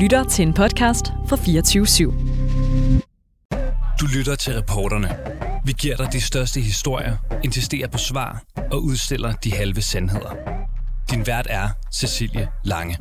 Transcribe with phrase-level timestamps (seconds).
[0.00, 2.04] lytter til en podcast fra 24 /7.
[4.00, 5.16] Du lytter til reporterne.
[5.64, 8.42] Vi giver dig de største historier, insisterer på svar
[8.72, 10.30] og udstiller de halve sandheder.
[11.10, 12.96] Din vært er Cecilie Lange.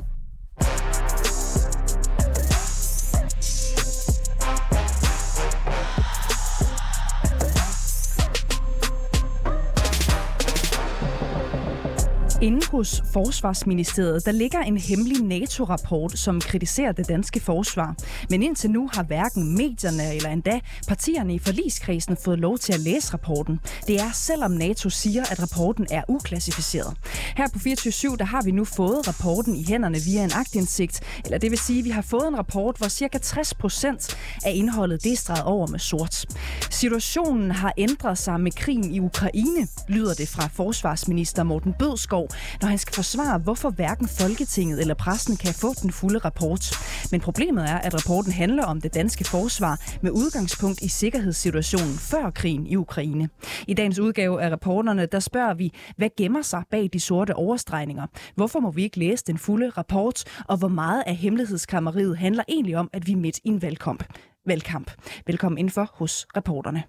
[12.42, 17.96] Inde hos Forsvarsministeriet, der ligger en hemmelig NATO-rapport, som kritiserer det danske forsvar.
[18.30, 22.80] Men indtil nu har hverken medierne eller endda partierne i forligskredsen fået lov til at
[22.80, 23.60] læse rapporten.
[23.88, 26.98] Det er selvom NATO siger, at rapporten er uklassificeret.
[27.38, 31.38] Her på 24 der har vi nu fået rapporten i hænderne via en agtindsigt, eller
[31.38, 35.04] det vil sige, at vi har fået en rapport, hvor cirka 60 procent af indholdet
[35.04, 36.26] det er streget over med sort.
[36.72, 42.30] Situationen har ændret sig med krigen i Ukraine, lyder det fra forsvarsminister Morten Bødskov,
[42.62, 46.74] når han skal forsvare, hvorfor hverken Folketinget eller pressen kan få den fulde rapport.
[47.12, 52.30] Men problemet er, at rapporten handler om det danske forsvar med udgangspunkt i sikkerhedssituationen før
[52.30, 53.30] krigen i Ukraine.
[53.68, 58.08] I dagens udgave af rapporterne, der spørger vi, hvad gemmer sig bag de sorte overstregninger?
[58.36, 60.24] Hvorfor må vi ikke læse den fulde rapport?
[60.48, 64.03] Og hvor meget af hemmelighedskammeriet handler egentlig om, at vi er midt i en valgkamp?
[64.50, 64.92] Valgkamp.
[65.28, 66.84] Velkommen indenfor hos reporterne.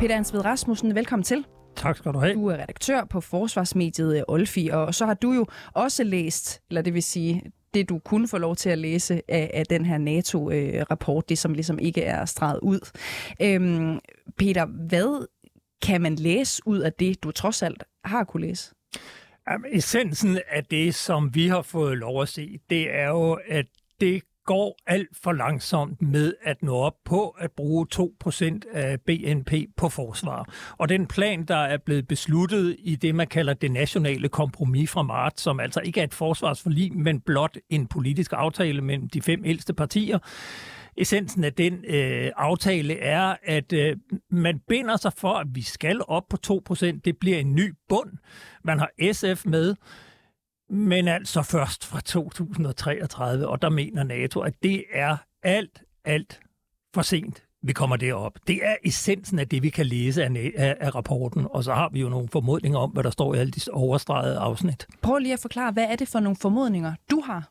[0.00, 1.44] Peter Ansved Rasmussen, velkommen til.
[1.76, 2.34] Tak skal du have.
[2.34, 6.94] Du er redaktør på forsvarsmediet Olfi, og så har du jo også læst, eller det
[6.94, 7.42] vil sige,
[7.74, 11.54] det du kunne få lov til at læse af, af den her NATO-rapport, det som
[11.54, 12.80] ligesom ikke er streget ud.
[13.42, 13.98] Øhm,
[14.38, 15.26] Peter, hvad
[15.82, 18.74] kan man læse ud af det, du trods alt har kunne læse?
[19.50, 23.66] Jamen, essensen af det, som vi har fået lov at se, det er jo, at
[24.00, 29.52] det går alt for langsomt med at nå op på at bruge 2% af BNP
[29.76, 30.54] på forsvar.
[30.78, 35.02] Og den plan, der er blevet besluttet i det, man kalder det nationale kompromis fra
[35.02, 39.42] marts, som altså ikke er et forsvarsforlig, men blot en politisk aftale mellem de fem
[39.44, 40.18] ældste partier,
[40.96, 43.96] essensen af den øh, aftale er, at øh,
[44.30, 46.36] man binder sig for, at vi skal op på
[46.70, 47.00] 2%.
[47.04, 48.10] Det bliver en ny bund.
[48.64, 49.74] Man har SF med,
[50.70, 56.40] men altså først fra 2033, og der mener NATO, at det er alt, alt
[56.94, 58.32] for sent vi kommer derop.
[58.46, 61.88] Det er essensen af det, vi kan læse af, af, af rapporten, og så har
[61.92, 64.86] vi jo nogle formodninger om, hvad der står i alle de overstregede afsnit.
[65.02, 67.50] Prøv lige at forklare, hvad er det for nogle formodninger, du har?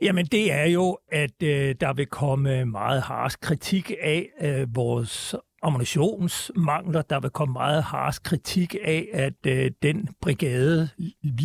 [0.00, 5.34] Jamen det er jo, at øh, der vil komme meget harsk kritik af øh, vores
[5.62, 7.02] ammunitionsmangler.
[7.02, 10.88] Der vil komme meget harsk kritik af, at øh, den brigade,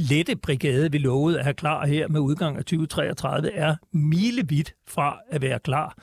[0.10, 5.18] lette brigade, vi lovede at have klar her med udgang af 2033, er milevidt fra
[5.30, 5.98] at være klar.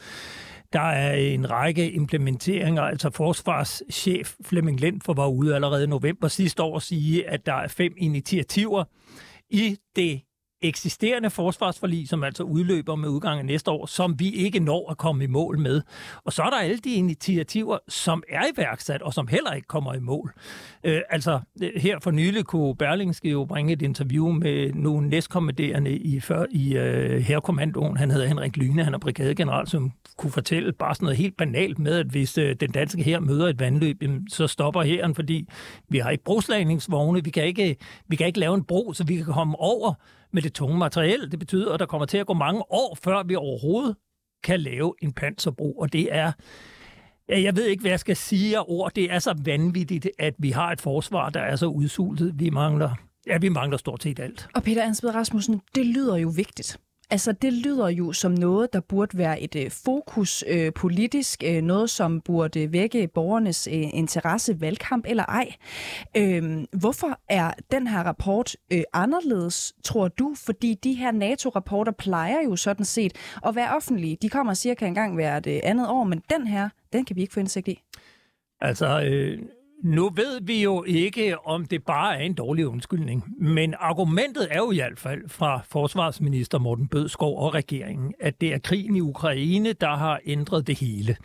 [0.72, 6.62] Der er en række implementeringer, altså forsvarschef Flemming Lindfor var ude allerede i november sidste
[6.62, 8.84] år og sige, at der er fem initiativer
[9.50, 10.20] i det
[10.62, 14.98] eksisterende forsvarsforlig, som altså udløber med udgangen af næste år, som vi ikke når at
[14.98, 15.82] komme i mål med.
[16.24, 19.94] Og så er der alle de initiativer, som er iværksat, og som heller ikke kommer
[19.94, 20.32] i mål.
[20.84, 21.40] Øh, altså,
[21.76, 26.76] her for nylig kunne Berlingske jo bringe et interview med nogle næstkommanderende i, før, i
[26.76, 27.96] øh, herrekommandoen.
[27.96, 31.78] Han hedder Henrik Lyne, han er brigadegeneral, som kunne fortælle bare sådan noget helt banalt
[31.78, 35.48] med, at hvis øh, den danske her møder et vandløb, så stopper hæren, fordi
[35.88, 37.76] vi har ikke brugslagningsvogne, vi kan ikke,
[38.08, 39.94] vi kan ikke lave en bro, så vi kan komme over
[40.32, 41.30] med det tunge materiel.
[41.30, 43.96] Det betyder, at der kommer til at gå mange år, før vi overhovedet
[44.44, 46.32] kan lave en panserbro, og det er
[47.28, 48.92] jeg ved ikke, hvad jeg skal sige af ord.
[48.94, 52.32] Det er så vanvittigt, at vi har et forsvar, der er så udsultet.
[52.34, 52.90] Vi mangler,
[53.26, 54.48] ja, vi mangler stort set alt.
[54.54, 56.78] Og Peter Ansved Rasmussen, det lyder jo vigtigt.
[57.10, 61.62] Altså, det lyder jo som noget, der burde være et øh, fokus øh, politisk, øh,
[61.62, 65.54] noget, som burde vække borgernes øh, interesse, valgkamp eller ej.
[66.16, 70.34] Øh, hvorfor er den her rapport øh, anderledes, tror du?
[70.46, 73.12] Fordi de her NATO-rapporter plejer jo sådan set
[73.46, 74.16] at være offentlige.
[74.22, 77.20] De kommer cirka en gang hvert øh, andet år, men den her, den kan vi
[77.20, 77.82] ikke få indsigt i.
[78.60, 79.38] Altså, øh,
[79.82, 84.58] nu ved vi jo ikke, om det bare er en dårlig undskyldning, men argumentet er
[84.58, 89.00] jo i hvert fald fra forsvarsminister Morten Bødskov og regeringen, at det er krigen i
[89.00, 91.16] Ukraine, der har ændret det hele.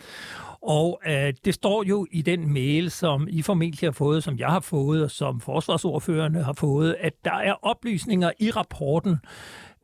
[0.61, 4.47] Og øh, det står jo i den mail, som I formentlig har fået, som jeg
[4.47, 9.17] har fået, og som forsvarsordførerne har fået, at der er oplysninger i rapporten,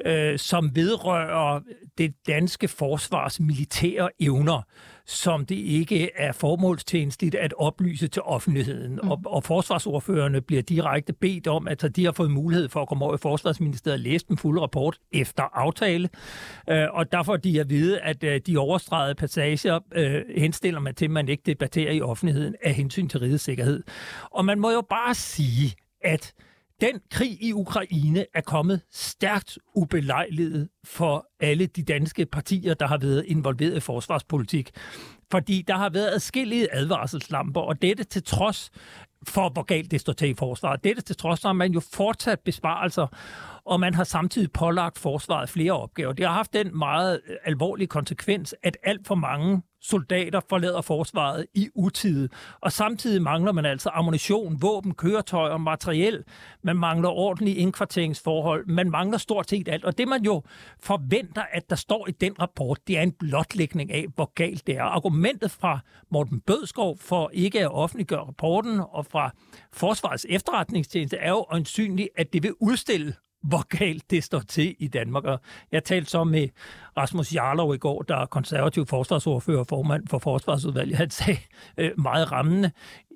[0.06, 1.60] øh, som vedrører
[1.98, 4.62] det danske forsvars militære evner,
[5.06, 9.00] som det ikke er formålstjenestligt at oplyse til offentligheden.
[9.04, 9.10] Mm.
[9.10, 13.06] Og, og forsvarsordførende bliver direkte bedt om, at de har fået mulighed for at komme
[13.06, 16.10] over i Forsvarsministeriet og læse den fulde rapport efter aftale.
[16.70, 21.06] Øh, og derfor de at vide, at øh, de overstregede passager øh, henstiller man til,
[21.06, 23.84] at man ikke debatterer i offentligheden af hensyn til rigets sikkerhed.
[24.32, 26.34] Og man må jo bare sige, at
[26.82, 32.98] den krig i Ukraine er kommet stærkt ubelejligt for alle de danske partier, der har
[32.98, 34.72] været involveret i forsvarspolitik.
[35.32, 38.72] Fordi der har været adskillige advarselslamper, og dette til trods
[39.28, 40.84] for, hvor galt det står til i forsvaret.
[40.84, 43.08] Dette til trods har man jo fortsat besparelser,
[43.66, 46.14] og man har samtidig pålagt forsvaret flere opgaver.
[46.14, 51.70] Det har haft den meget alvorlige konsekvens, at alt for mange soldater forlader forsvaret i
[51.76, 52.30] utide.
[52.62, 56.24] Og samtidig mangler man altså ammunition, våben, køretøjer og materiel.
[56.64, 58.66] Man mangler ordentlige indkvarteringsforhold.
[58.68, 59.86] Man mangler stort set alt.
[59.86, 60.44] Og det man jo
[60.80, 64.78] forventer, at der står i den rapport, det er en blotlægning af, hvor galt det
[64.78, 64.84] er.
[64.84, 65.80] Argumentet fra
[66.12, 69.32] Morten Bødskov for ikke at offentliggøre rapporten og fra
[69.74, 74.88] Forsvarets efterretningstjeneste er jo øjensynligt, at det vil udstille hvor galt det står til i
[74.88, 75.24] Danmark.
[75.24, 75.40] Og
[75.72, 76.48] jeg talte så med
[76.98, 80.98] Rasmus Jarlov i går, der er konservativ forsvarsordfører og formand for Forsvarsudvalget.
[80.98, 81.40] Han sagde
[81.78, 82.72] øh, meget rammende,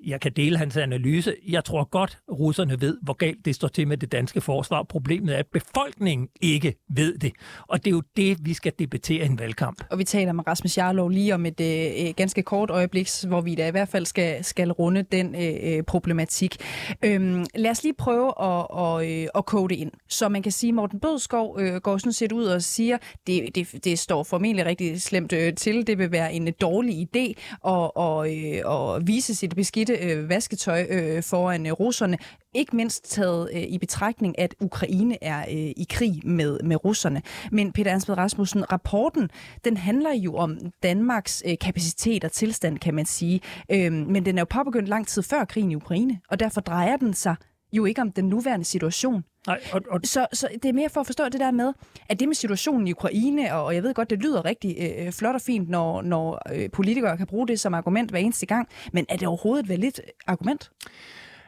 [0.06, 1.34] jeg kan dele hans analyse.
[1.48, 4.82] Jeg tror godt, russerne ved, hvor galt det står til med det danske forsvar.
[4.82, 7.32] Problemet er, at befolkningen ikke ved det.
[7.68, 9.84] Og det er jo det, vi skal debattere i en valgkamp.
[9.90, 13.40] Og vi taler med Rasmus Jarlov lige om et øh, øh ganske kort øjeblik, hvor
[13.40, 16.56] vi da i hvert fald skal, skal runde den øh, øh problematik.
[17.04, 19.92] Øhm, lad os lige prøve at, og, øh, at kode det ind.
[20.08, 23.54] Så man kan sige, at Morten Bødskov øh, går sådan set ud og siger, det,
[23.54, 25.86] det, det står formentlig rigtig slemt øh, til.
[25.86, 27.28] Det vil være en dårlig idé
[27.66, 32.18] at, og, øh, at vise sit beskidte øh, vasketøj øh, foran øh, russerne.
[32.54, 37.22] Ikke mindst taget øh, i betragtning, at Ukraine er øh, i krig med, med russerne.
[37.52, 39.30] Men Peter Ansved Rasmussen, rapporten,
[39.64, 43.40] den handler jo om Danmarks øh, kapacitet og tilstand, kan man sige.
[43.70, 46.96] Øh, men den er jo påbegyndt lang tid før krigen i Ukraine, og derfor drejer
[46.96, 47.36] den sig
[47.76, 49.24] jo ikke om den nuværende situation.
[49.46, 50.00] Nej, og, og...
[50.04, 51.72] Så, så det er mere for at forstå det der med,
[52.08, 55.12] at det med situationen i Ukraine, og, og jeg ved godt, det lyder rigtig øh,
[55.12, 58.68] flot og fint, når, når øh, politikere kan bruge det som argument hver eneste gang,
[58.92, 60.70] men er det overhovedet et validt argument?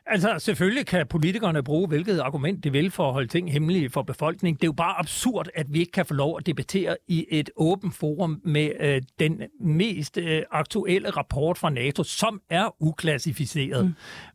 [0.08, 4.02] Altså, selvfølgelig kan politikerne bruge hvilket argument de vil for at holde ting hemmelige for
[4.02, 4.56] befolkningen.
[4.56, 7.50] Det er jo bare absurd, at vi ikke kan få lov at debattere i et
[7.56, 13.94] åbent forum med øh, den mest øh, aktuelle rapport fra NATO, som er uklassificeret, mm.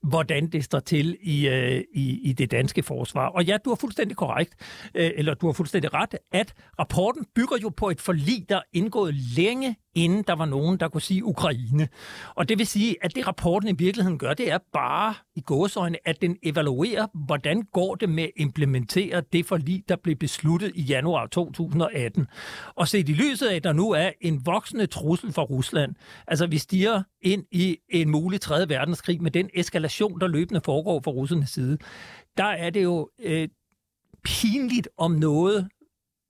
[0.09, 3.27] hvordan det står til i, øh, i, i det danske forsvar.
[3.27, 4.53] Og ja, du har fuldstændig korrekt,
[4.95, 8.61] øh, eller du har fuldstændig ret, at rapporten bygger jo på et forlig, der er
[8.73, 11.87] indgået længe inden der var nogen, der kunne sige Ukraine.
[12.35, 15.97] Og det vil sige, at det rapporten i virkeligheden gør, det er bare i gåsøjne,
[16.05, 20.81] at den evaluerer, hvordan går det med at implementere det forlig, der blev besluttet i
[20.81, 22.27] januar 2018.
[22.75, 25.95] Og set i lyset af, at der nu er en voksende trussel for Rusland,
[26.27, 28.69] altså vi stiger ind i en mulig 3.
[28.69, 31.77] verdenskrig med den eskalation, der løbende foregår fra russernes side,
[32.37, 33.47] der er det jo øh,
[34.23, 35.69] pinligt om noget,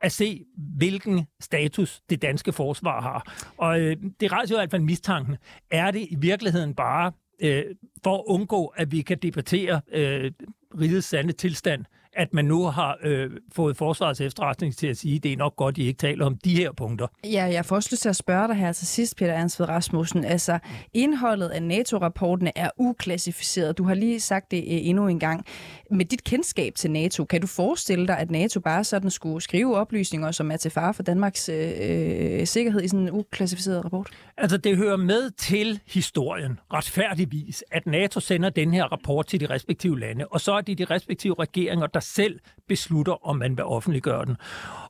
[0.01, 0.45] at se,
[0.77, 3.51] hvilken status det danske forsvar har.
[3.57, 5.37] Og øh, det rejser jo i hvert fald mistanken.
[5.71, 7.11] Er det i virkeligheden bare
[7.41, 7.63] øh,
[8.03, 10.31] for at undgå, at vi kan debattere øh,
[10.79, 15.23] rigets sande tilstand, at man nu har øh, fået forsvarets efterretning til at sige, at
[15.23, 17.07] det er nok godt, I ikke taler om de her punkter.
[17.23, 20.25] Ja, jeg får også lyst til at spørge dig her til sidst, Peter Ansved Rasmussen.
[20.25, 20.59] Altså,
[20.93, 23.77] indholdet af NATO-rapportene er uklassificeret.
[23.77, 25.45] Du har lige sagt det øh, endnu en gang.
[25.91, 29.77] Med dit kendskab til NATO, kan du forestille dig, at NATO bare sådan skulle skrive
[29.77, 34.09] oplysninger, som er til fare for Danmarks øh, øh sikkerhed i sådan en uklassificeret rapport?
[34.37, 39.45] Altså, det hører med til historien, retfærdigvis, at NATO sender den her rapport til de
[39.45, 43.65] respektive lande, og så er det de respektive regeringer, der selv beslutter, om man vil
[43.65, 44.37] offentliggøre den.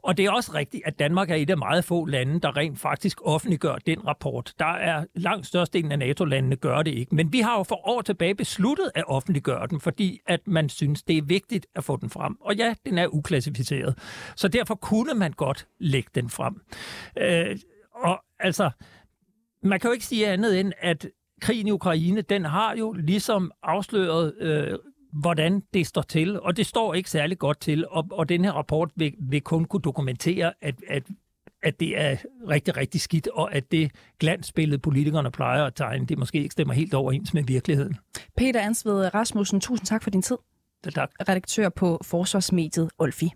[0.02, 2.80] Og det er også rigtigt, at Danmark er et af meget få lande, der rent
[2.80, 4.54] faktisk offentliggør den rapport.
[4.60, 7.16] Der er langt størstedelen af NATO-landene gør det ikke.
[7.16, 11.04] Men vi har jo for år tilbage besluttet at offentliggøre den, fordi at man synes,
[11.04, 12.38] det er vigtigt at få den frem.
[12.42, 13.98] Og ja, den er uklassificeret.
[14.36, 16.62] Så derfor kunne man godt lægge den frem.
[17.18, 17.58] Øh,
[17.96, 18.70] og altså,
[19.64, 21.08] man kan jo ikke sige andet end, at
[21.42, 24.78] krigen i Ukraine, den har jo ligesom afsløret øh,
[25.14, 28.52] hvordan det står til, og det står ikke særlig godt til, og, og den her
[28.52, 31.04] rapport vil, vil kun kunne dokumentere, at, at,
[31.64, 32.18] at det er
[32.50, 36.74] rigtig, rigtig skidt, og at det glansbillede, politikerne plejer at tegne, det måske ikke stemmer
[36.74, 37.98] helt overens med virkeligheden.
[38.38, 40.38] Peter Ansved Rasmussen, tusind tak for din tid.
[40.96, 41.12] Tak.
[41.30, 43.32] Redaktør på Forsvarsmediet Olfi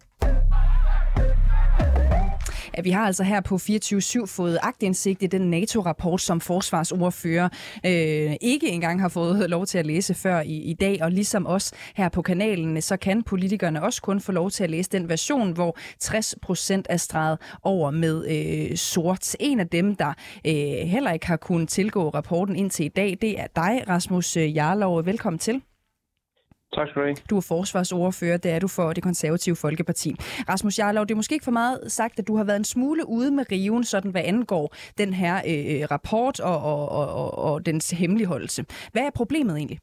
[2.74, 7.50] at vi har altså her på 24-7 fået agtindsigt i den NATO-rapport, som forsvarsordfører
[7.86, 11.00] øh, ikke engang har fået lov til at læse før i, i dag.
[11.02, 14.70] Og ligesom os her på kanalen, så kan politikerne også kun få lov til at
[14.70, 19.36] læse den version, hvor 60 procent er streget over med øh, sort.
[19.40, 20.14] En af dem, der
[20.48, 20.54] øh,
[20.88, 25.06] heller ikke har kunnet tilgå rapporten indtil i dag, det er dig, Rasmus øh, Jarlov.
[25.06, 25.62] Velkommen til.
[26.74, 27.16] Tak skal du have.
[27.30, 30.10] Du er forsvarsordfører, det er du for det konservative Folkeparti.
[30.50, 33.02] Rasmus Jarlov, det er måske ikke for meget sagt, at du har været en smule
[33.08, 37.92] ude med riven, sådan hvad angår den her øh, rapport og, og, og, og dens
[37.92, 38.66] hemmeligholdelse.
[38.94, 39.80] Hvad er problemet egentlig?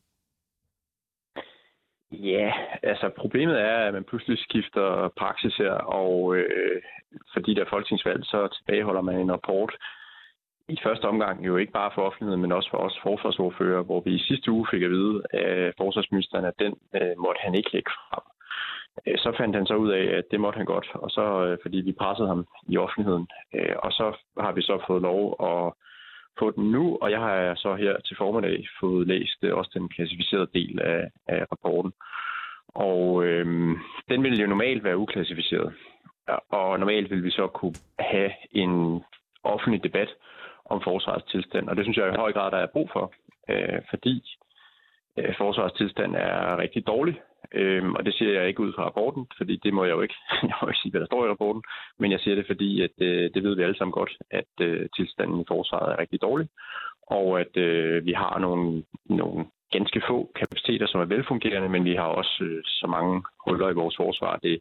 [2.12, 6.82] Ja, altså problemet er, at man pludselig skifter praksis her, og øh,
[7.32, 9.72] fordi der er folketingsvalg, så tilbageholder man en rapport
[10.72, 14.10] i første omgang jo ikke bare for offentligheden, men også for os forsvarsordfører, hvor vi
[14.14, 17.90] i sidste uge fik at vide af forsvarsministeren, at den øh, måtte han ikke lægge
[17.90, 18.24] frem.
[19.06, 21.58] Øh, så fandt han så ud af, at det måtte han godt, og så øh,
[21.62, 23.26] fordi vi pressede ham i offentligheden.
[23.54, 24.06] Øh, og så
[24.40, 25.72] har vi så fået lov at
[26.38, 29.88] få den nu, og jeg har så her til formiddag fået læst øh, også den
[29.88, 31.92] klassificerede del af, af rapporten.
[32.74, 33.46] Og øh,
[34.08, 35.72] den ville jo normalt være uklassificeret.
[36.50, 39.02] Og normalt vil vi så kunne have en
[39.44, 40.08] offentlig debat
[40.64, 43.12] om forsvarets tilstand, og det synes jeg i høj grad, der er brug for,
[43.50, 44.22] øh, fordi
[45.18, 47.20] øh, forsvarets tilstand er rigtig dårlig,
[47.54, 50.14] øh, og det siger jeg ikke ud fra rapporten, fordi det må jeg jo ikke,
[50.48, 51.62] jeg må ikke sige, hvad der står i rapporten,
[51.98, 54.88] men jeg siger det, fordi at, øh, det ved vi alle sammen godt, at øh,
[54.96, 56.48] tilstanden i forsvaret er rigtig dårlig,
[57.06, 61.94] og at øh, vi har nogle, nogle ganske få kapaciteter, som er velfungerende, men vi
[61.94, 64.60] har også øh, så mange huller i vores forsvar, det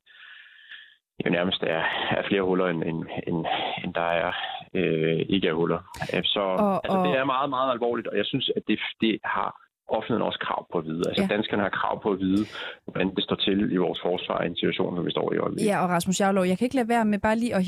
[1.26, 1.84] jo nærmest er,
[2.18, 3.46] er flere huller, end, end, end,
[3.84, 4.32] end der er
[4.74, 5.82] øh, ikke er huller.
[6.24, 7.08] Så og, altså, og...
[7.08, 9.50] det er meget, meget alvorligt, og jeg synes, at det, det har
[9.98, 11.04] offentligheden også krav på at vide.
[11.10, 11.36] Altså ja.
[11.36, 12.44] danskerne har krav på at vide,
[12.86, 15.70] hvordan det står til i vores forsvar i en situation, som vi står i øjeblikket.
[15.72, 17.64] Ja, og Rasmus Jarlov, jeg kan ikke lade være med bare lige at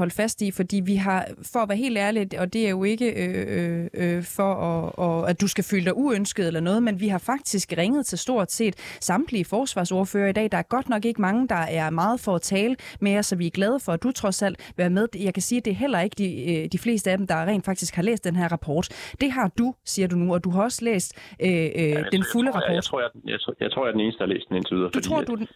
[0.00, 1.20] holde fast i, fordi vi har,
[1.52, 4.92] for at være helt ærlig, og det er jo ikke øh, øh, øh, for, at,
[4.98, 8.18] og, at du skal føle dig uønsket eller noget, men vi har faktisk ringet til
[8.18, 10.52] stort set samtlige forsvarsordfører i dag.
[10.52, 13.36] Der er godt nok ikke mange, der er meget for at tale med os, så
[13.36, 15.08] vi er glade for, at du trods alt være med.
[15.14, 17.36] Jeg kan sige, at det er heller ikke de, øh, de fleste af dem, der
[17.44, 18.88] rent faktisk har læst den her rapport.
[19.20, 22.24] Det har du, siger du nu, og du har også læst øh, øh, ja, den
[22.32, 22.68] fulde jeg, rapport?
[22.68, 24.48] Jeg, jeg, tror, jeg, jeg, tror, jeg tror, jeg er den eneste, der har læst
[24.48, 24.90] den indtil videre.
[24.90, 25.48] Du fordi, tror, du den?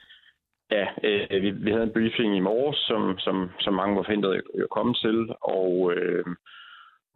[0.70, 4.42] Ja, øh, vi, vi havde en briefing i morges, som, som, som mange var forhindret
[4.64, 5.18] at komme til,
[5.58, 6.24] og, øh,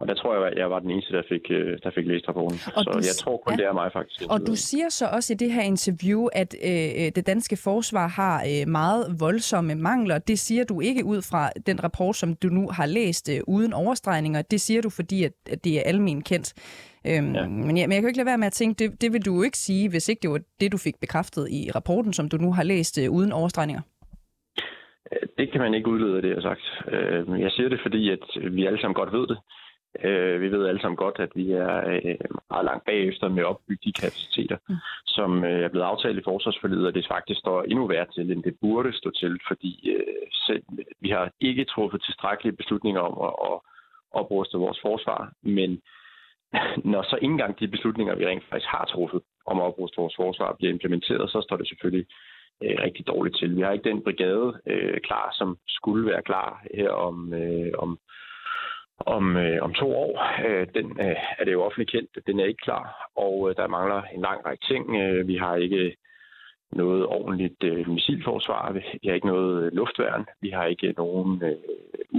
[0.01, 2.29] og der tror jeg, at jeg var den eneste, der fik, øh, der fik læst
[2.29, 2.59] rapporten.
[2.77, 3.57] Og så du, jeg tror kun, ja.
[3.57, 4.31] det er mig faktisk.
[4.31, 8.37] Og du siger så også i det her interview, at øh, det danske forsvar har
[8.51, 10.19] øh, meget voldsomme mangler.
[10.19, 13.73] Det siger du ikke ud fra den rapport, som du nu har læst øh, uden
[13.73, 14.43] overstregninger.
[14.43, 16.55] Det siger du, fordi at, at det er almen kendt.
[17.07, 17.47] Øhm, ja.
[17.47, 19.35] men, ja, men jeg kan ikke lade være med at tænke, det, det vil du
[19.35, 22.37] jo ikke sige, hvis ikke det var det, du fik bekræftet i rapporten, som du
[22.37, 23.83] nu har læst øh, uden overstregninger.
[25.13, 26.67] Øh, det kan man ikke udlede af det, jeg har sagt.
[26.95, 28.25] Øh, jeg siger det, fordi at
[28.57, 29.39] vi alle sammen godt ved det.
[30.05, 31.73] Øh, vi ved alle sammen godt, at vi er
[32.51, 34.75] meget langt bagefter med at opbygge de kapaciteter, mm.
[35.07, 38.55] som er blevet aftalt i forsvarsforledet, og det faktisk står endnu værre til, end det
[38.61, 39.97] burde stå til, fordi
[40.47, 40.63] selv,
[41.01, 43.59] vi har ikke truffet tilstrækkelige beslutninger om at, at
[44.21, 45.81] opruste vores forsvar, men
[46.93, 50.17] når så ikke engang de beslutninger, vi rent faktisk har truffet om at opruste vores
[50.17, 52.07] forsvar, bliver implementeret, så står det selvfølgelig
[52.63, 53.57] øh, rigtig dårligt til.
[53.57, 57.99] Vi har ikke den brigade øh, klar, som skulle være klar her om, øh, om,
[58.99, 60.13] om, øh, om to år.
[60.47, 63.67] Øh, den øh, er det jo offentligt kendt, den er ikke klar, og øh, der
[63.67, 64.97] mangler en lang række ting.
[64.97, 65.97] Øh, vi har ikke
[66.73, 68.73] noget ordentligt øh, missilforsvar.
[68.73, 70.27] Vi har ikke noget luftværn.
[70.41, 71.57] Vi har ikke nogen øh,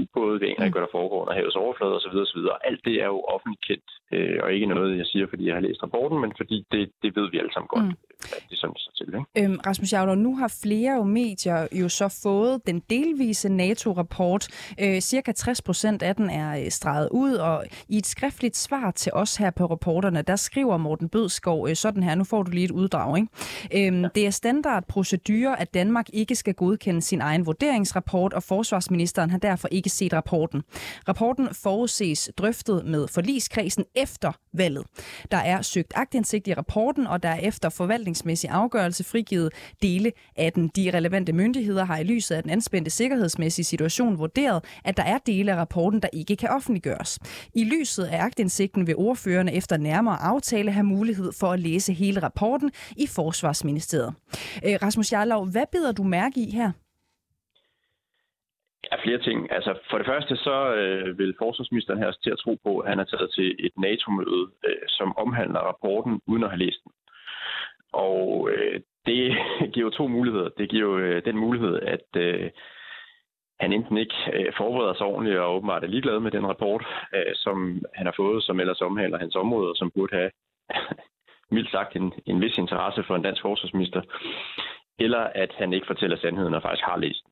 [0.01, 0.39] ubåde.
[0.39, 2.15] Vi aner ikke, hvad der foregår under havets overflade osv.
[2.25, 2.39] osv.
[2.69, 5.61] Alt det er jo offentligt kendt, øh, og ikke noget, jeg siger, fordi jeg har
[5.67, 7.85] læst rapporten, men fordi det, det ved vi alle sammen godt.
[7.85, 9.07] Mm at det sådan så til.
[9.07, 9.45] Ikke?
[9.51, 14.47] Øhm, Rasmus Javler, nu har flere jo medier jo så fået den delvise NATO-rapport.
[14.79, 18.91] Øh, cirka 60 procent af den er øh, streget ud, og i et skriftligt svar
[18.91, 22.51] til os her på reporterne, der skriver Morten Bødskov øh, sådan her, nu får du
[22.51, 23.17] lige et uddrag.
[23.17, 23.87] Ikke?
[23.87, 24.09] Øhm, ja.
[24.15, 29.67] Det er standardprocedure, at Danmark ikke skal godkende sin egen vurderingsrapport, og forsvarsministeren har derfor
[29.71, 30.61] ikke set rapporten.
[31.07, 34.85] Rapporten forudses drøftet med forliskredsen efter valget.
[35.31, 40.53] Der er søgt agtindsigt i rapporten, og der er efter forvaltningsmæssig afgørelse frigivet dele af
[40.53, 40.67] den.
[40.67, 45.17] De relevante myndigheder har i lyset af den anspændte sikkerhedsmæssige situation vurderet, at der er
[45.17, 47.19] dele af rapporten, der ikke kan offentliggøres.
[47.53, 52.23] I lyset af agtindsigten vil ordførerne efter nærmere aftale have mulighed for at læse hele
[52.23, 54.13] rapporten i Forsvarsministeriet.
[54.65, 56.71] Øh, Rasmus Jarlov, hvad bider du mærke i her?
[58.91, 59.51] Ja, flere ting.
[59.51, 62.89] Altså, for det første så øh, vil forsvarsministeren her os til at tro på, at
[62.89, 66.91] han er taget til et NATO-møde, øh, som omhandler rapporten, uden at have læst den.
[67.93, 69.37] Og øh, det
[69.73, 70.49] giver jo to muligheder.
[70.57, 72.49] Det giver jo øh, den mulighed, at øh,
[73.59, 76.85] han enten ikke øh, forbereder sig ordentligt og åbenbart er ligeglad med den rapport,
[77.15, 80.31] øh, som han har fået, som ellers omhandler hans område, og som burde have
[81.51, 84.01] mildt sagt en, en vis interesse for en dansk forsvarsminister,
[84.99, 87.31] eller at han ikke fortæller sandheden og faktisk har læst den.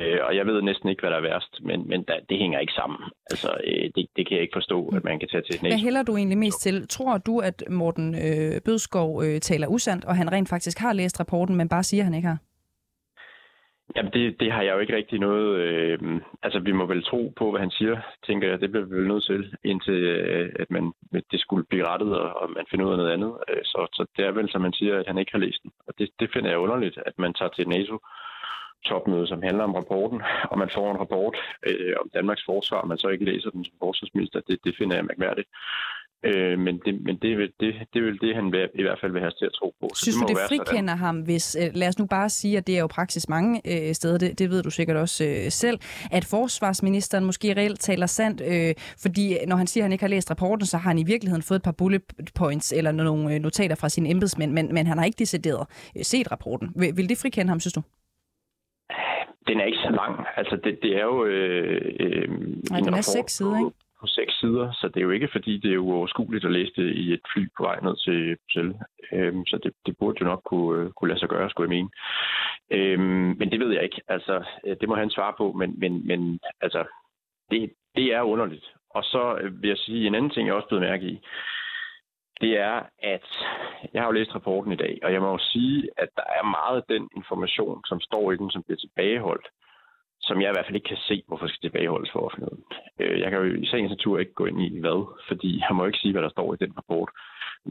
[0.00, 2.58] Øh, og jeg ved næsten ikke, hvad der er værst, men, men da, det hænger
[2.58, 3.00] ikke sammen.
[3.30, 5.84] Altså, øh, det, det kan jeg ikke forstå, at man kan tage til et Hvad
[5.86, 6.88] hælder du egentlig mest til?
[6.88, 11.20] Tror du, at Morten øh, Bødskov øh, taler usandt, og han rent faktisk har læst
[11.20, 12.38] rapporten, men bare siger, at han ikke har?
[13.98, 15.56] Jamen, det, det har jeg jo ikke rigtig noget...
[15.56, 15.98] Øh,
[16.42, 18.60] altså, vi må vel tro på, hvad han siger, tænker jeg.
[18.60, 20.92] Det bliver vi vel nødt til, indtil øh, at man,
[21.32, 23.32] det skulle blive rettet, og, og man finder ud af noget andet.
[23.48, 25.72] Øh, så, så det er vel, som man siger, at han ikke har læst den.
[25.86, 27.98] Og det, det finder jeg underligt, at man tager til NATO
[28.84, 31.36] topmøde, som handler om rapporten, og man får en rapport
[31.66, 34.96] øh, om Danmarks forsvar, og man så ikke læser den som forsvarsminister, det, det finder
[34.96, 35.48] jeg mærkværdigt.
[36.24, 39.12] Øh, men det, men det, vil, det, det vil det, han vil, i hvert fald
[39.12, 39.88] vil have til at tro på.
[39.94, 40.98] Så Synes det du, det frikender sådan.
[40.98, 43.94] ham, hvis, øh, lad os nu bare sige, at det er jo praksis mange øh,
[43.94, 45.78] steder, det, det ved du sikkert også øh, selv,
[46.10, 50.08] at forsvarsministeren måske reelt taler sandt, øh, fordi når han siger, at han ikke har
[50.08, 52.02] læst rapporten, så har han i virkeligheden fået et par bullet
[52.34, 56.04] points eller nogle øh, notater fra sine embedsmænd, men, men han har ikke decideret øh,
[56.04, 56.68] set rapporten.
[56.76, 57.82] Vil, vil det frikende ham, synes du?
[59.48, 60.26] Den er ikke så lang.
[60.36, 62.28] Altså, det, det er jo øh, øh,
[62.70, 63.70] Nej, en den er seks sider, ikke?
[64.00, 66.88] På seks sider, så det er jo ikke, fordi det er uoverskueligt at læse det
[66.94, 68.76] i et fly på vej ned til Bruxelles.
[69.12, 71.76] Øhm, så det, det burde jo nok kunne, øh, kunne lade sig gøre, skulle jeg
[71.76, 71.90] mene.
[72.70, 74.00] Øhm, men det ved jeg ikke.
[74.08, 76.84] Altså, øh, det må han svare på, men, men, men altså,
[77.50, 78.66] det, det er underligt.
[78.90, 81.20] Og så øh, vil jeg sige en anden ting, jeg også blev mærke i.
[82.40, 83.28] Det er, at
[83.92, 86.44] jeg har jo læst rapporten i dag, og jeg må jo sige, at der er
[86.44, 89.46] meget af den information, som står i den, som bliver tilbageholdt,
[90.28, 92.62] som jeg i hvert fald ikke kan se, hvorfor skal tilbageholdes for offentligheden.
[93.00, 95.86] Øh, jeg kan jo i sagens natur ikke gå ind i hvad, fordi jeg må
[95.86, 97.10] ikke sige, hvad der står i den rapport.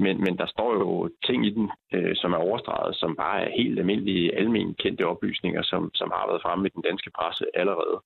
[0.04, 3.58] Men, men der står jo ting i den, øh, som er overstreget, som bare er
[3.60, 7.98] helt almindelige, almen kendte oplysninger, som, som har været fremme i den danske presse allerede.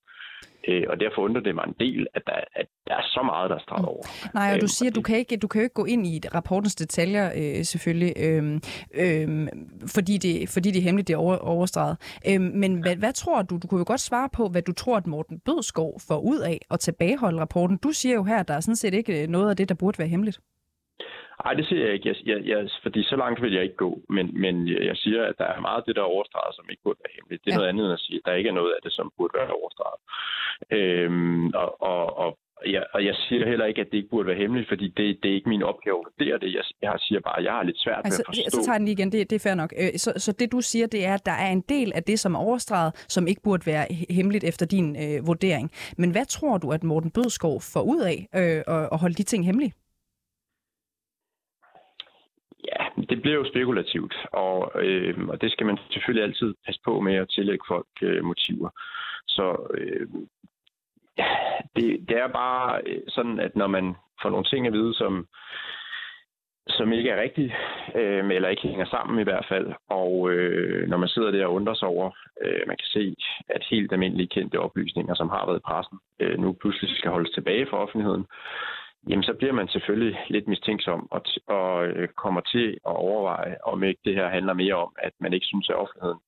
[0.68, 3.50] Øh, og derfor undrer det mig en del, at der, at der er så meget,
[3.50, 4.04] der er streget over.
[4.34, 6.08] Nej, og du øhm, siger, at du kan ikke, du kan jo ikke gå ind
[6.08, 8.60] i rapportens detaljer, øh, selvfølgelig, øh,
[8.94, 9.48] øh,
[9.96, 11.98] fordi, det, fordi det er hemmeligt, det er over, overstreget.
[12.30, 14.98] Øh, men hvad, hvad tror du, du kunne jo godt svare på, hvad du tror,
[14.98, 17.78] at Morten Bødskov får ud af at tilbageholde rapporten.
[17.78, 20.00] Du siger jo her, at der er sådan set ikke noget af det, der burde
[20.00, 20.40] være hemmeligt.
[21.46, 23.92] Nej, det siger jeg ikke, jeg, jeg, jeg, fordi så langt vil jeg ikke gå.
[24.10, 26.84] Men, men jeg siger, at der er meget af det, der er overstreget, som ikke
[26.84, 27.42] burde være hemmeligt.
[27.44, 27.58] Det er ja.
[27.58, 29.52] noget andet end at sige, at der ikke er noget af det, som burde være
[29.60, 30.00] overstreget.
[30.78, 34.42] Øhm, og, og, og, jeg, og jeg siger heller ikke, at det ikke burde være
[34.44, 36.54] hemmeligt, fordi det, det er ikke min opgave at vurdere det.
[36.58, 38.62] Jeg, jeg siger bare, at jeg har lidt svært altså, ved at forstå.
[38.62, 39.74] Så tager den lige igen, det, det er fair nok.
[39.82, 42.20] Øh, så, så det du siger, det er, at der er en del af det,
[42.20, 45.72] som er overstreget, som ikke burde være hemmeligt efter din øh, vurdering.
[45.98, 49.24] Men hvad tror du, at Morten Bødskov får ud af øh, at, at holde de
[49.24, 49.74] ting hemmelige?
[52.68, 57.00] Ja, det bliver jo spekulativt, og, øh, og det skal man selvfølgelig altid passe på
[57.00, 58.70] med at tillægge folk øh, motiver.
[59.28, 60.08] Så øh,
[61.18, 61.28] ja,
[61.76, 65.28] det, det er bare øh, sådan, at når man får nogle ting at vide, som,
[66.68, 67.56] som ikke er rigtige,
[67.96, 71.54] øh, eller ikke hænger sammen i hvert fald, og øh, når man sidder der og
[71.54, 72.12] undrer sig over,
[72.46, 73.16] øh, man kan se,
[73.50, 77.32] at helt almindelige kendte oplysninger, som har været i pressen, øh, nu pludselig skal holdes
[77.32, 78.26] tilbage for offentligheden,
[79.08, 83.84] jamen så bliver man selvfølgelig lidt mistænksom og, og øh, kommer til at overveje, om
[83.84, 86.20] ikke det her handler mere om, at man ikke synes, at offentligheden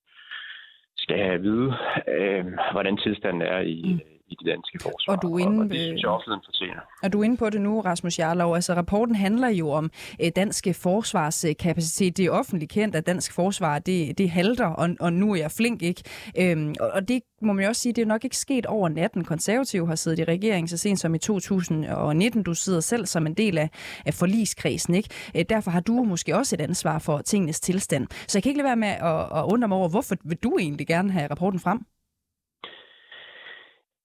[0.96, 1.74] skal have at vide,
[2.08, 5.16] øh, hvordan tilstanden er i, mm i det danske forsvar.
[5.16, 6.80] Og du er inde, og det synes jeg offentligheden fortjener.
[7.02, 8.54] Og du er inde på det nu, Rasmus Jarlov.
[8.54, 12.16] Altså, rapporten handler jo om eh, dansk forsvarskapacitet.
[12.16, 15.50] Det er offentligt kendt, at dansk forsvar det, det halter, og, og nu er jeg
[15.50, 16.02] flink, ikke?
[16.38, 18.88] Øhm, og, og det må man jo også sige, det er nok ikke sket over
[18.88, 19.24] natten.
[19.24, 22.42] Konservativ har siddet i regeringen så sent som i 2019.
[22.42, 23.70] Du sidder selv som en del af,
[24.06, 25.08] af forligskredsen, ikke?
[25.36, 28.06] Øh, derfor har du måske også et ansvar for tingenes tilstand.
[28.28, 30.58] Så jeg kan ikke lade være med at, at undre mig over, hvorfor vil du
[30.58, 31.86] egentlig gerne have rapporten frem?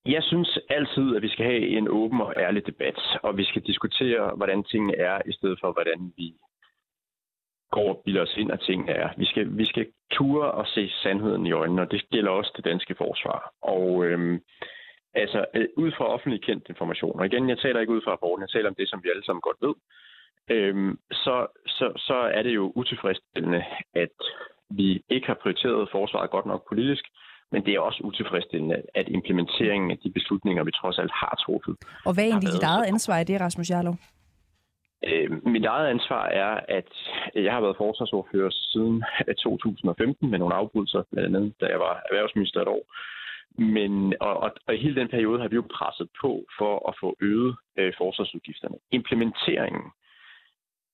[0.05, 3.61] Jeg synes altid, at vi skal have en åben og ærlig debat, og vi skal
[3.61, 6.33] diskutere, hvordan tingene er, i stedet for, hvordan vi
[7.71, 9.09] går og bilder os ind, at tingene er.
[9.17, 12.65] Vi skal, vi skal ture og se sandheden i øjnene, og det gælder også det
[12.65, 13.53] danske forsvar.
[13.61, 14.39] Og øhm,
[15.13, 18.41] altså, øh, ud fra offentlig kendt information, og igen, jeg taler ikke ud fra rapporten,
[18.41, 19.73] jeg taler om det, som vi alle sammen godt ved,
[20.55, 24.17] øhm, så, så, så er det jo utilfredsstillende, at
[24.69, 27.05] vi ikke har prioriteret forsvaret godt nok politisk,
[27.51, 31.75] men det er også utilfredsstillende, at implementeringen af de beslutninger, vi trods alt har truffet...
[32.05, 33.95] Og hvad er egentlig dit eget ansvar i det, Rasmus Jarlov?
[35.07, 36.91] Øh, mit eget ansvar er, at
[37.35, 39.03] jeg har været forsvarsordfører siden
[39.43, 42.83] 2015 øh, med nogle afbrydelser, blandt andet da jeg var erhvervsminister et år.
[43.75, 46.95] Men, og, og, og i hele den periode har vi jo presset på for at
[47.01, 48.77] få øget øh, forsvarsudgifterne.
[48.91, 49.83] Implementeringen,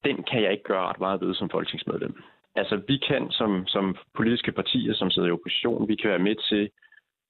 [0.03, 2.15] den kan jeg ikke gøre ret meget ved som folketingsmedlem.
[2.55, 6.35] Altså, vi kan som, som politiske partier, som sidder i opposition, vi kan være med
[6.49, 6.69] til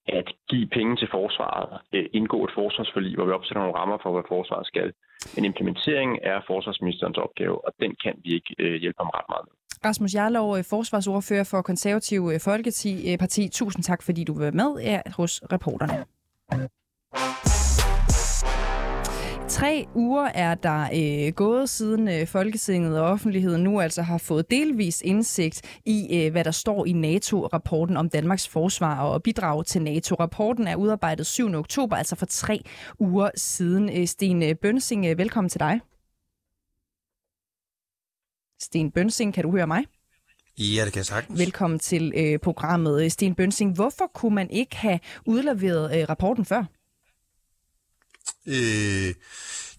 [0.08, 4.12] at give penge til forsvaret, øh, indgå et forsvarsforlig, hvor vi opsætter nogle rammer for,
[4.14, 4.94] hvad forsvaret skal.
[5.36, 9.46] Men implementeringen er forsvarsministerens opgave, og den kan vi ikke øh, hjælpe ham ret meget
[9.48, 9.56] med.
[9.90, 13.50] Rasmus Jarlov, øh, forsvarsordfører for Konservativ Folkeparti.
[13.50, 16.06] Tusind tak, fordi du var med her hos reporterne.
[19.56, 24.52] Tre uger er der øh, gået siden øh, Folketinget og offentligheden nu altså har fået
[24.52, 29.82] delvis indsigt i, øh, hvad der står i NATO-rapporten om Danmarks forsvar og bidrag til
[29.82, 30.16] NATO.
[30.16, 31.54] Rapporten er udarbejdet 7.
[31.54, 32.64] oktober, altså for tre
[33.00, 33.98] uger siden.
[33.98, 35.82] Øh, Sten øh, Bønsing, øh, velkommen til dig.
[38.62, 39.84] Sten Bønsing, kan du høre mig?
[40.58, 41.40] Ja, det kan jeg sagtens.
[41.40, 43.12] Velkommen til øh, programmet.
[43.12, 46.66] Sten Bønsing, hvorfor kunne man ikke have udleveret øh, rapporten før?
[48.48, 49.14] Øh,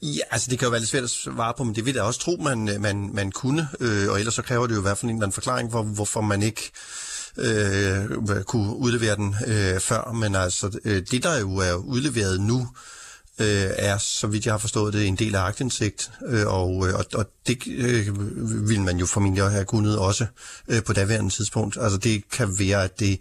[0.02, 2.02] ja, altså det kan jo være lidt svært at svare på, men det vil jeg
[2.02, 3.68] også tro, man, øh, man, man kunne.
[3.80, 5.82] Øh, og ellers så kræver det jo i hvert fald en eller anden forklaring for,
[5.82, 6.70] hvorfor man ikke
[7.36, 10.12] øh, kunne udlevere den øh, før.
[10.12, 12.66] Men altså øh, det, der jo er udleveret nu, øh,
[13.40, 16.94] øh, er, så vidt jeg har forstået det, en del af agtindsigt, øh, og, øh,
[16.94, 18.06] og, og det øh,
[18.68, 20.26] vil man jo formentlig have kunnet også
[20.68, 21.78] øh, på daværende tidspunkt.
[21.80, 23.20] Altså det kan være, at det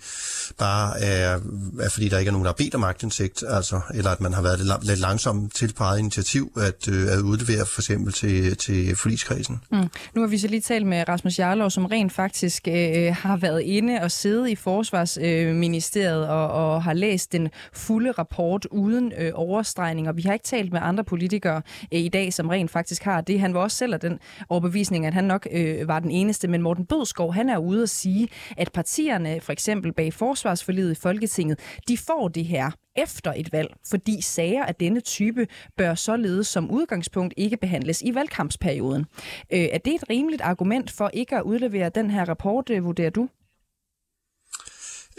[0.57, 1.39] bare er,
[1.79, 4.33] er fordi der ikke er nogen, der har bedt om agtindsigt, altså, eller at man
[4.33, 8.57] har været lidt, lidt til på eget initiativ at, øh, at udlevere for eksempel til,
[8.57, 9.61] til forligskredsen.
[9.71, 9.77] Mm.
[10.13, 13.61] Nu har vi så lige talt med Rasmus Jarlov, som rent faktisk øh, har været
[13.61, 19.31] inde og siddet i Forsvarsministeriet øh, og, og har læst den fulde rapport uden øh,
[19.33, 21.61] overstregning, og vi har ikke talt med andre politikere
[21.93, 23.39] øh, i dag, som rent faktisk har det.
[23.39, 26.61] Han var også selv af den overbevisning, at han nok øh, var den eneste, men
[26.61, 31.59] Morten Bødskov, han er ude at sige, at partierne, for eksempel bag forsvarsforliget i Folketinget,
[31.87, 36.71] de får det her efter et valg, fordi sager af denne type bør således som
[36.71, 39.05] udgangspunkt ikke behandles i valgkampsperioden.
[39.53, 43.09] Øh, er det et rimeligt argument for ikke at udlevere den her rapport, øh, vurderer
[43.09, 43.29] du?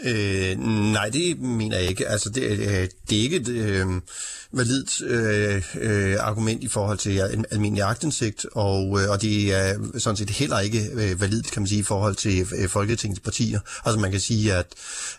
[0.03, 0.57] Øh,
[0.93, 2.07] nej, det mener jeg ikke.
[2.07, 3.87] Altså, det, øh, det er ikke et øh,
[4.51, 10.17] validt øh, øh, argument i forhold til almindelig agtindsigt, og, øh, og det er sådan
[10.17, 13.59] set heller ikke øh, validt, kan man sige, i forhold til øh, Folketingets partier.
[13.85, 14.67] Altså, man kan sige, at,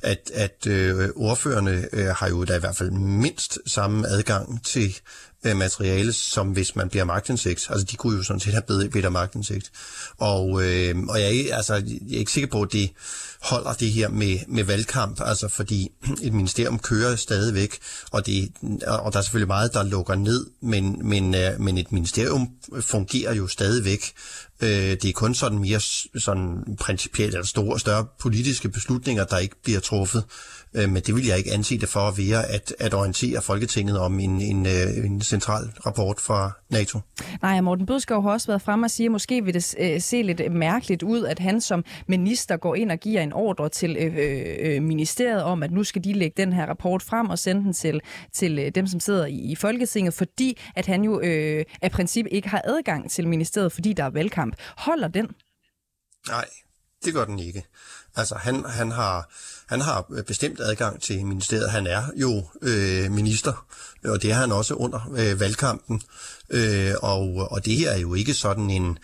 [0.02, 4.96] at, at øh, ordførende øh, har jo da i hvert fald mindst samme adgang til
[5.44, 7.66] øh, materiale, som hvis man bliver magtindsigt.
[7.70, 9.70] Altså, de kunne jo sådan set have bedre, bedre magtindsigt.
[10.18, 12.90] Og, øh, og jeg, er, altså, jeg er ikke sikker på, at det
[13.42, 15.90] holder det her med, med valgkamp, altså fordi
[16.22, 17.78] et ministerium kører stadigvæk,
[18.10, 18.52] og, det,
[18.86, 22.48] og der er selvfølgelig meget, der lukker ned, men, men, øh, men et ministerium
[22.80, 24.12] fungerer jo stadigvæk.
[24.62, 25.80] Øh, det er kun sådan mere
[26.20, 30.24] sådan principielt eller store, større politiske beslutninger, der ikke bliver truffet.
[30.74, 33.98] Øh, men det vil jeg ikke anse det for at være at, at orientere Folketinget
[33.98, 37.00] om en, en, øh, en central rapport fra NATO.
[37.42, 40.22] Nej, Morten Bødskov har også været frem og siger, at måske vil det øh, se
[40.22, 44.14] lidt mærkeligt ud, at han som minister går ind og giver en ordre til øh,
[44.58, 47.72] øh, ministeriet om, at nu skal de lægge den her rapport frem og sende den
[47.72, 48.00] til,
[48.32, 52.48] til dem, som sidder i, i Folketinget, fordi at han jo øh, af princip ikke
[52.48, 54.56] har adgang til ministeriet, fordi der er valgkamp.
[54.76, 55.26] Holder den?
[56.28, 56.46] Nej,
[57.04, 57.62] det gør den ikke.
[58.18, 59.30] Altså, han, han, har,
[59.66, 61.70] han har bestemt adgang til ministeriet.
[61.70, 63.66] Han er jo øh, minister,
[64.04, 66.02] og det er han også under øh, valgkampen.
[66.50, 68.98] Øh, og, og det her er jo ikke sådan en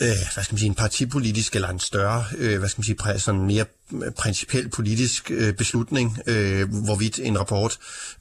[0.00, 3.20] øh, hvad skal man sige, en partipolitisk eller en større, øh, hvad skal man sige,
[3.20, 7.78] sådan mere Øh, principiel politisk øh, beslutning, øh, hvorvidt en rapport,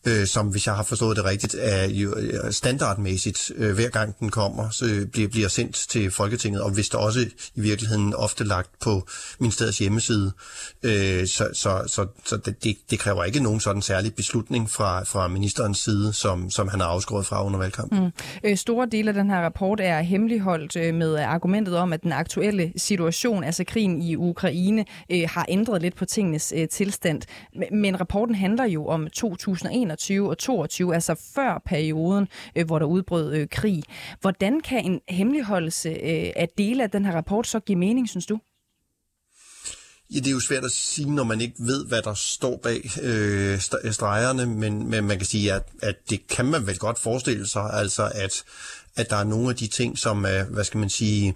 [0.08, 4.20] øh, som hvis jeg har forstået det rigtigt, er jo øh, standardmæssigt, øh, hver gang
[4.20, 7.20] den kommer, så øh, bliver, bliver sendt til Folketinget, og hvis der også
[7.56, 9.08] i virkeligheden ofte lagt på
[9.40, 10.32] ministeriets hjemmeside.
[10.84, 15.28] Øh, så så, så, så det, det kræver ikke nogen sådan særlig beslutning fra, fra
[15.28, 18.00] ministerens side, som, som han har afskåret fra under valgkampen.
[18.00, 18.12] Mm.
[18.44, 22.12] Øh, store dele af den her rapport er hemmeligholdt øh, med argumentet om, at den
[22.12, 27.22] aktuelle situation, altså krigen i Ukraine, øh, har ændret lidt på tingenes øh, tilstand.
[27.72, 33.34] Men rapporten handler jo om 2021 og 2022, altså før perioden, øh, hvor der udbrød
[33.36, 33.84] øh, krig.
[34.22, 38.26] Hvordan kan en hemmeligholdelse øh, af dele af den her rapport så give mening, synes
[38.26, 38.40] du?
[40.14, 42.90] Ja, det er jo svært at sige, når man ikke ved, hvad der står bag
[43.02, 43.60] øh,
[43.92, 47.70] stregerne, men, men man kan sige, at, at det kan man vel godt forestille sig,
[47.74, 48.44] altså at,
[48.96, 51.36] at der er nogle af de ting, som er, hvad skal man sige,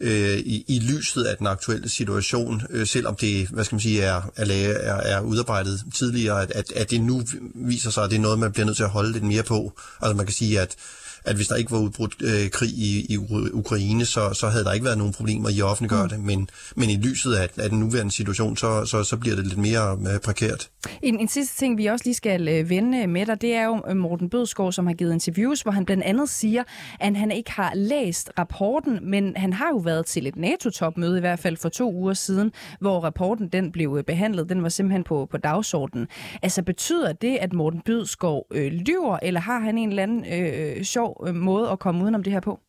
[0.00, 4.02] øh, i, i lyset af den aktuelle situation, øh, selvom det, hvad skal man sige,
[4.02, 7.22] er, er, er, er udarbejdet tidligere, at, at, at det nu
[7.54, 9.72] viser sig, at det er noget, man bliver nødt til at holde lidt mere på.
[10.02, 10.76] Altså man kan sige, at
[11.24, 13.16] at hvis der ikke var udbrudt øh, krig i, i
[13.52, 16.08] Ukraine, så, så havde der ikke været nogen problemer i at offentliggøre mm.
[16.08, 16.20] det.
[16.20, 19.58] Men, men i lyset af, af den nuværende situation, så, så, så bliver det lidt
[19.58, 20.68] mere øh, prekært.
[21.02, 23.82] En, en sidste ting, vi også lige skal øh, vende med dig, det er jo
[23.88, 26.64] øh, Morten Bødskov, som har givet interviews, hvor han blandt andet siger,
[27.00, 31.20] at han ikke har læst rapporten, men han har jo været til et NATO-topmøde i
[31.20, 34.48] hvert fald for to uger siden, hvor rapporten den blev øh, behandlet.
[34.48, 36.06] Den var simpelthen på, på dagsordenen.
[36.42, 40.84] Altså betyder det, at Morten Bødskov øh, lyver, eller har han en eller anden øh,
[40.84, 42.60] sjov sjov øh, måde at komme udenom det her på?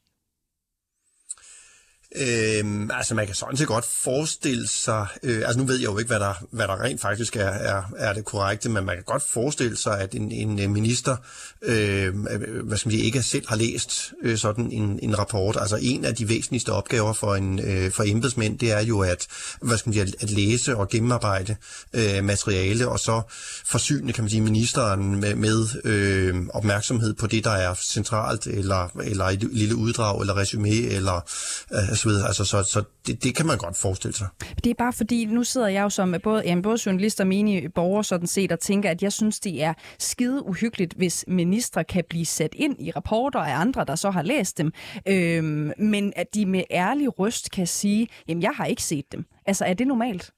[2.15, 5.97] Øhm, altså man kan sådan set godt forestille sig, øh, altså nu ved jeg jo
[5.97, 9.03] ikke, hvad der, hvad der rent faktisk er, er, er det korrekte, men man kan
[9.03, 11.17] godt forestille sig, at en, en øh, minister,
[11.61, 15.57] øh, hvad skal man sige, ikke selv har læst øh, sådan en, en rapport.
[15.59, 19.27] Altså en af de væsentligste opgaver for, en, øh, for embedsmænd, det er jo at,
[19.61, 21.55] hvad skal man sige, at læse og gennemarbejde
[21.93, 23.21] øh, materiale, og så
[23.65, 28.99] forsyne, kan man sige, ministeren med, med øh, opmærksomhed på det, der er centralt, eller,
[29.03, 31.25] eller et lille uddrag, eller resume, eller
[31.73, 32.27] øh, så videre.
[32.27, 34.27] Altså, så, så det, det kan man godt forestille sig.
[34.63, 37.69] Det er bare fordi, nu sidder jeg jo som både, jamen, både journalist og menige
[37.69, 42.03] borger sådan set, og tænker, at jeg synes, det er skide uhyggeligt, hvis ministre kan
[42.09, 44.73] blive sat ind i rapporter af andre, der så har læst dem,
[45.07, 49.25] øhm, men at de med ærlig røst kan sige, jamen jeg har ikke set dem.
[49.45, 50.31] Altså er det normalt?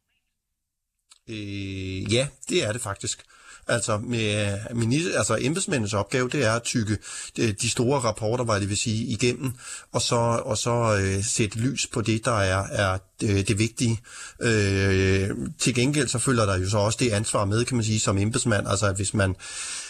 [1.30, 3.24] Øh, ja, det er det faktisk.
[3.68, 6.98] Altså, med øh, minister, altså embedsmændens opgave, det er at tykke
[7.40, 9.52] øh, de, store rapporter, hvad det vil sige, igennem,
[9.92, 14.00] og så, og så øh, sætte lys på det, der er, er det, det vigtige.
[14.42, 18.00] Øh, til gengæld så følger der jo så også det ansvar med, kan man sige,
[18.00, 19.36] som embedsmand, altså at hvis man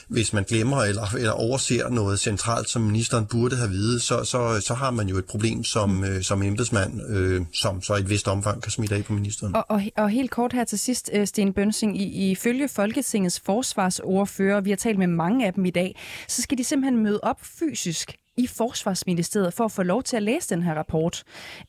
[0.07, 4.61] hvis man glemmer eller, eller overser noget centralt, som ministeren burde have videt, så, så,
[4.61, 6.03] så har man jo et problem som, mm.
[6.03, 9.55] øh, som embedsmand, øh, som så i et vist omfang kan smitte af på ministeren.
[9.55, 14.61] Og, og, og helt kort her til sidst, øh, Sten Bønsing, i, ifølge Folketingets forsvarsordfører,
[14.61, 17.39] vi har talt med mange af dem i dag, så skal de simpelthen møde op
[17.41, 21.23] fysisk i Forsvarsministeriet for at få lov til at læse den her rapport.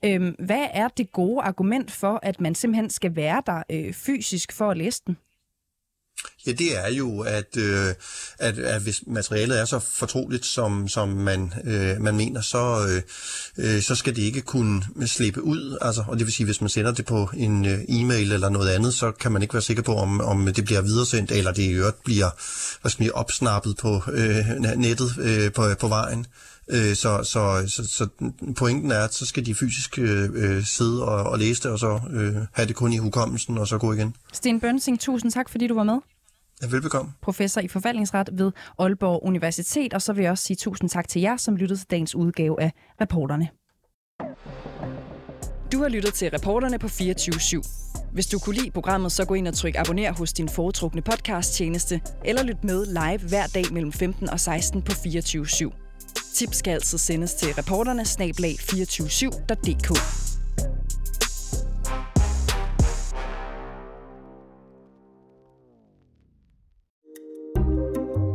[0.04, 4.52] Øhm, hvad er det gode argument for, at man simpelthen skal være der øh, fysisk
[4.52, 5.16] for at læse den?
[6.46, 7.88] Ja, det er jo, at, øh,
[8.38, 13.02] at, at hvis materialet er så fortroligt, som, som man, øh, man mener, så, øh,
[13.76, 15.78] øh, så skal det ikke kunne slippe ud.
[15.80, 18.70] Altså, og det vil sige, hvis man sender det på en øh, e-mail eller noget
[18.70, 21.62] andet, så kan man ikke være sikker på, om, om det bliver videresendt, eller det
[21.62, 22.30] i øvrigt bliver
[22.80, 26.26] hvad skal man, opsnappet på øh, nettet øh, på, på vejen.
[26.68, 28.08] Øh, så, så, så, så
[28.56, 31.78] pointen er, at så skal de fysisk øh, øh sidde og, og læse det, og
[31.78, 34.16] så øh, have det kun i hukommelsen, og så gå igen.
[34.32, 35.98] Sten Bønsing, tusind tak, fordi du var med.
[36.72, 37.12] Velbekomme.
[37.22, 41.22] Professor i forvaltningsret ved Aalborg Universitet, og så vil jeg også sige tusind tak til
[41.22, 43.48] jer, som lyttede til dagens udgave af Reporterne.
[45.72, 48.10] Du har lyttet til Reporterne på 24 /7.
[48.12, 52.00] Hvis du kunne lide programmet, så gå ind og tryk abonner hos din foretrukne podcast-tjeneste,
[52.24, 55.70] eller lyt med live hver dag mellem 15 og 16 på 24 /7.
[56.34, 60.23] Tips skal altid sendes til reporterne snablag 247.dk.